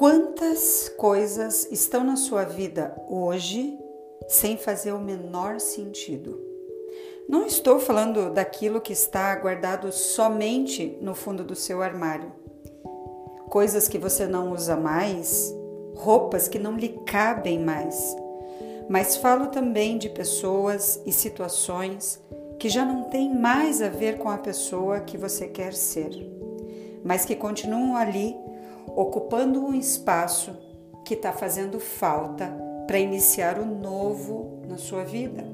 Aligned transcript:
Quantas 0.00 0.88
coisas 0.96 1.68
estão 1.70 2.02
na 2.02 2.16
sua 2.16 2.42
vida 2.42 2.96
hoje 3.06 3.78
sem 4.28 4.56
fazer 4.56 4.92
o 4.92 4.98
menor 4.98 5.60
sentido? 5.60 6.40
Não 7.28 7.44
estou 7.44 7.78
falando 7.78 8.32
daquilo 8.32 8.80
que 8.80 8.94
está 8.94 9.36
guardado 9.36 9.92
somente 9.92 10.96
no 11.02 11.14
fundo 11.14 11.44
do 11.44 11.54
seu 11.54 11.82
armário. 11.82 12.32
Coisas 13.50 13.88
que 13.88 13.98
você 13.98 14.26
não 14.26 14.54
usa 14.54 14.74
mais, 14.74 15.54
roupas 15.94 16.48
que 16.48 16.58
não 16.58 16.78
lhe 16.78 16.98
cabem 17.04 17.58
mais. 17.58 18.16
Mas 18.88 19.18
falo 19.18 19.48
também 19.48 19.98
de 19.98 20.08
pessoas 20.08 20.98
e 21.04 21.12
situações 21.12 22.18
que 22.58 22.70
já 22.70 22.86
não 22.86 23.02
têm 23.10 23.34
mais 23.34 23.82
a 23.82 23.90
ver 23.90 24.16
com 24.16 24.30
a 24.30 24.38
pessoa 24.38 25.00
que 25.00 25.18
você 25.18 25.46
quer 25.46 25.74
ser, 25.74 26.08
mas 27.04 27.26
que 27.26 27.36
continuam 27.36 27.94
ali 27.94 28.34
ocupando 28.96 29.64
um 29.64 29.74
espaço 29.74 30.56
que 31.04 31.14
está 31.14 31.32
fazendo 31.32 31.80
falta 31.80 32.46
para 32.86 32.98
iniciar 32.98 33.58
o 33.58 33.64
novo 33.64 34.62
na 34.68 34.76
sua 34.76 35.04
vida. 35.04 35.44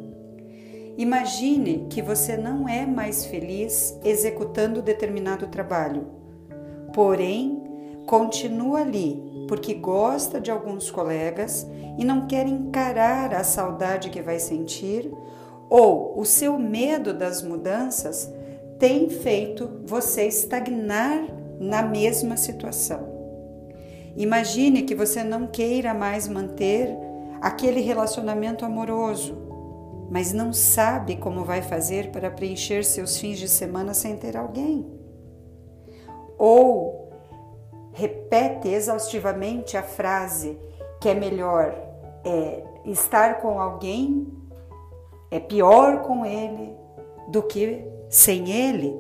Imagine 0.97 1.87
que 1.91 2.01
você 2.01 2.37
não 2.37 2.69
é 2.69 2.87
mais 2.87 3.27
feliz 3.27 3.99
executando 4.03 4.81
determinado 4.81 5.47
trabalho, 5.49 6.07
porém 6.95 7.63
continua 8.07 8.81
ali 8.81 9.27
porque 9.47 9.75
gosta 9.75 10.41
de 10.41 10.51
alguns 10.51 10.91
colegas 10.91 11.67
e 11.99 12.05
não 12.05 12.27
quer 12.27 12.47
encarar 12.47 13.35
a 13.35 13.45
saudade 13.45 14.11
que 14.11 14.21
vai 14.21 14.39
sentir, 14.39 15.11
ou 15.69 16.19
o 16.19 16.25
seu 16.25 16.59
medo 16.59 17.13
das 17.13 17.43
mudanças 17.43 18.33
tem 18.79 19.09
feito 19.09 19.81
você 19.85 20.27
estagnar 20.27 21.25
na 21.59 21.83
mesma 21.83 22.37
situação. 22.37 23.16
Imagine 24.17 24.83
que 24.83 24.95
você 24.95 25.23
não 25.23 25.47
queira 25.47 25.93
mais 25.93 26.27
manter 26.27 26.89
aquele 27.41 27.81
relacionamento 27.81 28.65
amoroso, 28.65 29.37
mas 30.11 30.33
não 30.33 30.53
sabe 30.53 31.17
como 31.17 31.45
vai 31.45 31.61
fazer 31.61 32.11
para 32.11 32.31
preencher 32.31 32.83
seus 32.85 33.19
fins 33.19 33.39
de 33.39 33.49
semana 33.49 33.93
sem 33.93 34.17
ter 34.17 34.37
alguém. 34.37 34.87
Ou 36.39 37.11
repete 37.93 38.69
exaustivamente 38.69 39.77
a 39.77 39.83
frase 39.83 40.59
que 41.01 41.09
é 41.11 41.15
melhor 41.15 41.75
é, 42.25 42.65
estar 42.87 43.41
com 43.41 43.61
alguém, 43.61 44.27
é 45.31 45.39
pior 45.39 46.03
com 46.03 46.25
ele 46.25 46.75
do 47.29 47.43
que 47.43 47.85
sem 48.09 48.51
ele. 48.51 48.95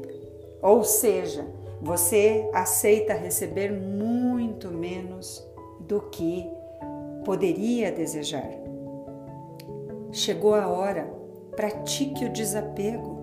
Ou 0.60 0.84
seja, 0.84 1.46
você 1.86 2.50
aceita 2.52 3.14
receber 3.14 3.70
muito 3.70 4.72
menos 4.72 5.46
do 5.78 6.00
que 6.00 6.44
poderia 7.24 7.92
desejar. 7.92 8.50
Chegou 10.10 10.56
a 10.56 10.66
hora, 10.66 11.08
pratique 11.54 12.24
o 12.24 12.32
desapego. 12.32 13.16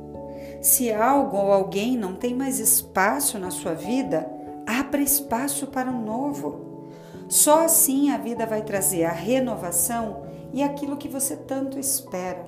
Se 0.62 0.94
algo 0.94 1.36
ou 1.36 1.52
alguém 1.52 1.98
não 1.98 2.16
tem 2.16 2.34
mais 2.34 2.58
espaço 2.60 3.38
na 3.38 3.52
sua 3.52 3.74
vida, 3.74 4.32
abra 4.66 5.02
espaço 5.02 5.68
para 5.68 5.90
um 5.90 6.02
novo. 6.02 6.88
Só 7.28 7.66
assim 7.66 8.12
a 8.12 8.18
vida 8.18 8.46
vai 8.46 8.62
trazer 8.62 9.04
a 9.04 9.12
renovação 9.12 10.24
e 10.54 10.64
aquilo 10.64 10.96
que 10.96 11.10
você 11.10 11.36
tanto 11.36 11.78
espera. 11.78 12.46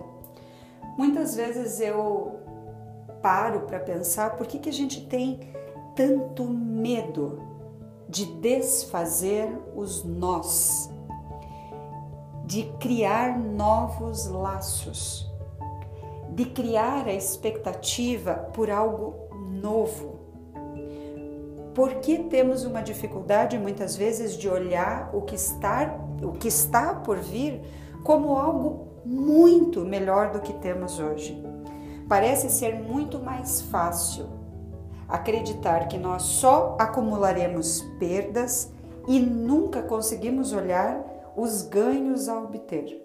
Muitas 0.98 1.36
vezes 1.36 1.82
eu 1.82 2.40
paro 3.22 3.62
para 3.62 3.80
pensar 3.80 4.38
por 4.38 4.48
que, 4.48 4.60
que 4.60 4.70
a 4.70 4.74
gente 4.74 5.06
tem 5.08 5.54
tanto 5.96 6.44
medo 6.44 7.40
de 8.08 8.26
desfazer 8.26 9.50
os 9.76 10.04
nós, 10.04 10.90
de 12.46 12.64
criar 12.80 13.40
novos 13.40 14.28
laços, 14.28 15.32
de 16.30 16.46
criar 16.46 17.08
a 17.08 17.14
expectativa 17.14 18.34
por 18.54 18.70
algo 18.70 19.16
novo. 19.62 20.20
Por 21.74 21.96
que 21.96 22.20
temos 22.20 22.64
uma 22.64 22.82
dificuldade 22.82 23.58
muitas 23.58 23.96
vezes 23.96 24.38
de 24.38 24.48
olhar 24.48 25.10
o 25.14 25.22
que 25.22 25.36
está, 25.36 25.98
o 26.22 26.34
que 26.34 26.48
está 26.48 26.94
por 26.94 27.18
vir 27.18 27.62
como 28.04 28.38
algo 28.38 28.88
muito 29.04 29.82
melhor 29.82 30.32
do 30.32 30.40
que 30.40 30.54
temos 30.54 31.00
hoje? 31.00 31.42
Parece 32.08 32.50
ser 32.50 32.76
muito 32.76 33.20
mais 33.20 33.62
fácil 33.62 34.45
acreditar 35.08 35.88
que 35.88 35.98
nós 35.98 36.24
só 36.24 36.76
acumularemos 36.80 37.82
perdas 38.00 38.72
e 39.08 39.20
nunca 39.20 39.82
conseguimos 39.82 40.52
olhar 40.52 41.34
os 41.36 41.62
ganhos 41.62 42.28
a 42.28 42.40
obter. 42.40 43.02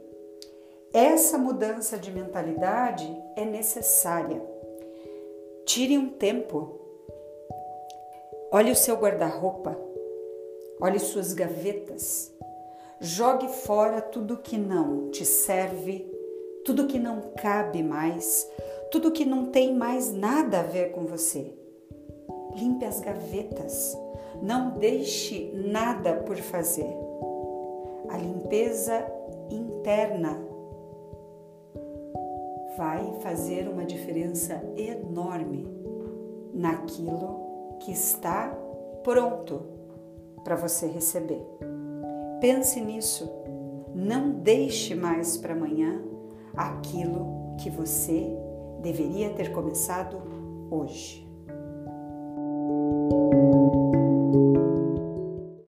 Essa 0.93 1.39
mudança 1.39 1.97
de 1.97 2.11
mentalidade 2.11 3.07
é 3.37 3.45
necessária. 3.45 4.43
Tire 5.65 5.97
um 5.97 6.09
tempo. 6.09 6.81
Olhe 8.51 8.73
o 8.73 8.77
seu 8.77 8.97
guarda-roupa. 8.97 9.77
Olhe 10.81 10.99
suas 10.99 11.33
gavetas. 11.33 12.33
Jogue 13.01 13.49
fora 13.49 14.01
tudo 14.01 14.39
que 14.39 14.59
não 14.59 15.11
te 15.11 15.25
serve, 15.25 16.11
tudo 16.65 16.87
que 16.87 16.99
não 16.99 17.33
cabe 17.37 17.83
mais, 17.83 18.51
tudo 18.91 19.13
que 19.13 19.25
não 19.25 19.47
tem 19.47 19.75
mais 19.75 20.13
nada 20.13 20.61
a 20.61 20.65
ver 20.65 20.91
com 20.91 21.07
você. 21.07 21.60
Limpe 22.55 22.85
as 22.85 23.01
gavetas. 23.01 23.97
Não 24.43 24.71
deixe 24.79 25.53
nada 25.55 26.15
por 26.15 26.37
fazer. 26.37 26.97
A 28.09 28.17
limpeza 28.17 29.07
interna 29.51 30.39
vai 32.77 33.13
fazer 33.21 33.69
uma 33.69 33.85
diferença 33.85 34.63
enorme 34.77 35.67
naquilo 36.55 37.77
que 37.81 37.93
está 37.93 38.57
pronto 39.03 39.63
para 40.43 40.57
você 40.57 40.87
receber. 40.87 41.45
Pense 42.41 42.81
nisso. 42.81 43.31
Não 43.95 44.31
deixe 44.31 44.95
mais 44.95 45.37
para 45.37 45.53
amanhã 45.53 46.01
aquilo 46.57 47.55
que 47.59 47.69
você 47.69 48.35
deveria 48.81 49.31
ter 49.31 49.53
começado 49.53 50.17
hoje. 50.71 51.30